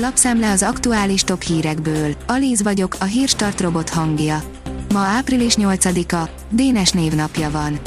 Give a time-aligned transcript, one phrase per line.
[0.00, 2.14] Lapszemle az aktuális top hírekből.
[2.26, 4.42] Alíz vagyok, a hírstart robot hangja.
[4.92, 7.78] Ma április 8-a, Dénes névnapja van.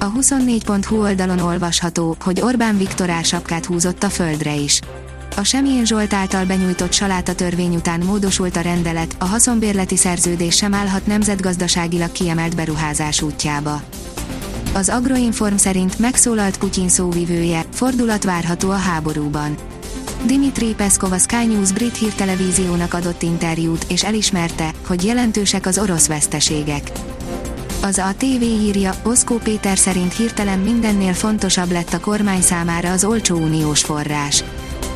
[0.00, 4.80] A 24.hu oldalon olvasható, hogy Orbán Viktor ársapkát húzott a földre is.
[5.36, 10.74] A Semjén Zsolt által benyújtott saláta törvény után módosult a rendelet, a haszonbérleti szerződés sem
[10.74, 13.82] állhat nemzetgazdaságilag kiemelt beruházás útjába.
[14.72, 19.56] Az Agroinform szerint megszólalt Putyin szóvivője, fordulat várható a háborúban.
[20.26, 26.06] Dimitri Peszkov a Sky News brit hírtelevíziónak adott interjút, és elismerte, hogy jelentősek az orosz
[26.06, 26.90] veszteségek.
[27.82, 33.04] Az a TV írja, Oszkó Péter szerint hirtelen mindennél fontosabb lett a kormány számára az
[33.04, 34.44] olcsó uniós forrás.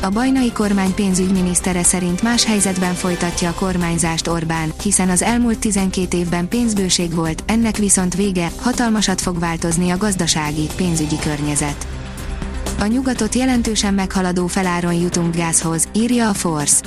[0.01, 6.17] A bajnai kormány pénzügyminisztere szerint más helyzetben folytatja a kormányzást Orbán, hiszen az elmúlt 12
[6.17, 11.98] évben pénzbőség volt, ennek viszont vége, hatalmasat fog változni a gazdasági, pénzügyi környezet.
[12.79, 16.83] A nyugatot jelentősen meghaladó feláron jutunk gázhoz, írja a Force.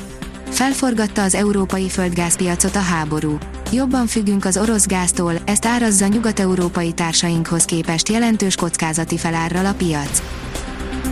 [0.50, 3.38] Felforgatta az európai földgázpiacot a háború.
[3.72, 10.22] Jobban függünk az orosz gáztól, ezt árazza nyugat-európai társainkhoz képest jelentős kockázati felárral a piac.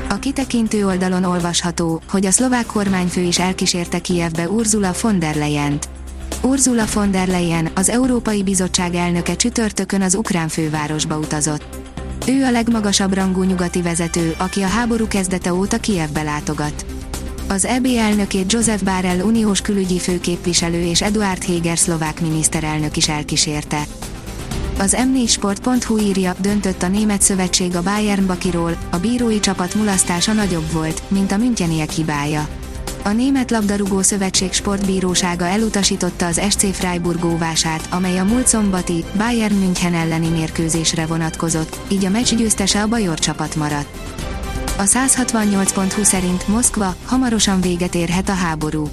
[0.08, 5.88] A kitekintő oldalon olvasható, hogy a szlovák kormányfő is elkísérte Kijevbe Ursula von der Leyen-t.
[6.42, 11.80] Ursula von der Leyen, az Európai Bizottság elnöke csütörtökön az ukrán fővárosba utazott.
[12.26, 16.84] Ő a legmagasabb rangú nyugati vezető, aki a háború kezdete óta Kijevbe látogat.
[17.48, 23.82] Az EB elnökét Joseph Barrel uniós külügyi főképviselő és Eduard Heger szlovák miniszterelnök is elkísérte.
[24.78, 30.72] Az m4sport.hu írja, döntött a német szövetség a Bayern Bakiról, a bírói csapat mulasztása nagyobb
[30.72, 32.48] volt, mint a Müncheniek hibája.
[33.02, 39.54] A Német Labdarúgó Szövetség sportbírósága elutasította az SC Freiburg óvását, amely a múlt szombati Bayern
[39.54, 43.88] München elleni mérkőzésre vonatkozott, így a meccs győztese a Bajor csapat maradt.
[44.78, 48.88] A 168.20 szerint Moszkva hamarosan véget érhet a háború.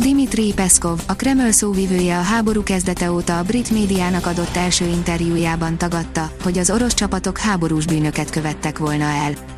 [0.00, 5.78] Dimitri Peszkov, a Kreml szóvivője a háború kezdete óta a brit médiának adott első interjújában
[5.78, 9.51] tagadta, hogy az orosz csapatok háborús bűnöket követtek volna el.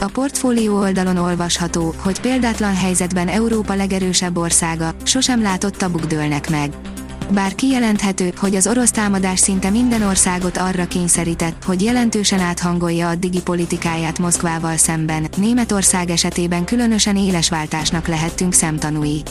[0.00, 6.70] A portfólió oldalon olvasható, hogy példátlan helyzetben Európa legerősebb országa, sosem látott tabuk dőlnek meg.
[7.30, 13.42] Bár kijelenthető, hogy az orosz támadás szinte minden országot arra kényszerített, hogy jelentősen áthangolja addigi
[13.42, 19.22] politikáját Moszkvával szemben, Németország esetében különösen éles váltásnak lehettünk szemtanúi.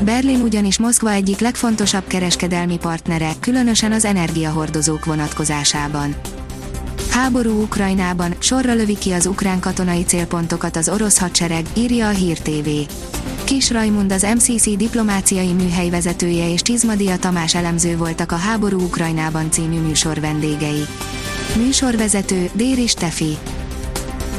[0.00, 6.14] Berlin ugyanis Moszkva egyik legfontosabb kereskedelmi partnere, különösen az energiahordozók vonatkozásában.
[7.16, 12.38] Háború Ukrajnában, sorra lövi ki az ukrán katonai célpontokat az orosz hadsereg, írja a Hír
[12.38, 12.68] TV.
[13.44, 19.50] Kis Rajmund az MCC diplomáciai műhely vezetője és Csizmadia Tamás elemző voltak a Háború Ukrajnában
[19.50, 20.86] című műsor vendégei.
[21.56, 23.36] Műsorvezető Déri Stefi.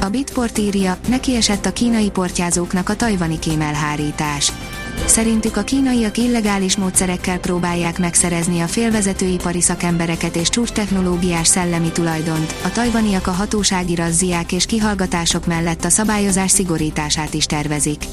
[0.02, 4.52] A Bitport írja, neki esett a kínai portyázóknak a tajvani kémelhárítás.
[5.06, 12.56] Szerintük a kínaiak illegális módszerekkel próbálják megszerezni a félvezetőipari szakembereket és csúcs technológiás szellemi tulajdont,
[12.64, 18.04] a tajvaniak a hatósági razziák és kihallgatások mellett a szabályozás szigorítását is tervezik.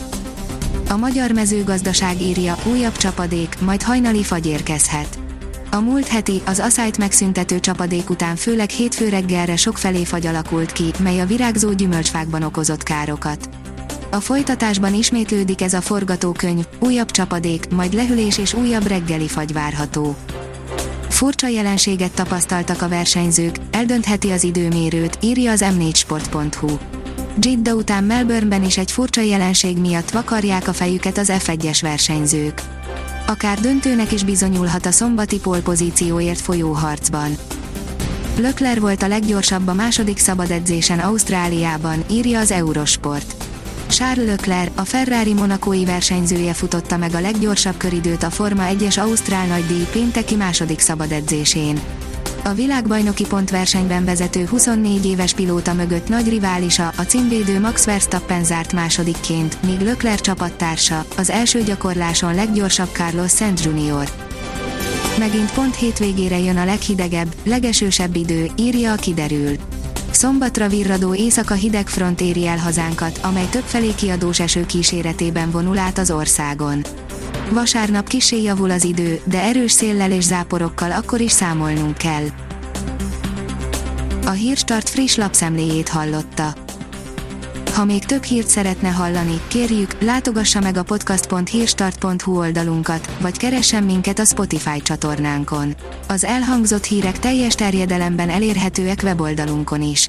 [0.88, 5.18] A magyar mezőgazdaság írja, újabb csapadék, majd hajnali fagy érkezhet.
[5.70, 10.90] A múlt heti, az aszályt megszüntető csapadék után főleg hétfő reggelre sokfelé fagy alakult ki,
[10.98, 13.48] mely a virágzó gyümölcsfákban okozott károkat.
[14.14, 20.16] A folytatásban ismétlődik ez a forgatókönyv, újabb csapadék, majd lehűlés és újabb reggeli fagy várható.
[21.08, 26.76] Furcsa jelenséget tapasztaltak a versenyzők, eldöntheti az időmérőt, írja az m4sport.hu.
[27.40, 32.62] Jidda után Melbourneben is egy furcsa jelenség miatt vakarják a fejüket az F1-es versenyzők.
[33.26, 37.36] Akár döntőnek is bizonyulhat a szombati polpozícióért folyó harcban.
[38.38, 43.44] Lökler volt a leggyorsabb a második szabad edzésen Ausztráliában, írja az Eurosport.
[43.94, 49.46] Charles Leclerc, a Ferrari monakói versenyzője futotta meg a leggyorsabb köridőt a Forma 1-es Ausztrál
[49.46, 51.80] nagydíj pénteki második szabad edzésén.
[52.44, 58.72] A világbajnoki pontversenyben vezető 24 éves pilóta mögött nagy riválisa, a címvédő Max Verstappen zárt
[58.72, 64.08] másodikként, míg Leclerc csapattársa, az első gyakorláson leggyorsabb Carlos Sainz Jr.
[65.18, 69.56] Megint pont hétvégére jön a leghidegebb, legesősebb idő, írja a kiderül.
[70.24, 75.98] Szombatra virradó éjszaka hideg front éri el hazánkat, amely többfelé kiadós eső kíséretében vonul át
[75.98, 76.84] az országon.
[77.50, 82.24] Vasárnap kisé javul az idő, de erős széllel és záporokkal akkor is számolnunk kell.
[84.26, 86.54] A Hírstart friss lapszemléjét hallotta.
[87.74, 94.18] Ha még több hírt szeretne hallani, kérjük, látogassa meg a podcast.hírstart.hu oldalunkat, vagy keressen minket
[94.18, 95.74] a Spotify csatornánkon.
[96.08, 100.08] Az elhangzott hírek teljes terjedelemben elérhetőek weboldalunkon is.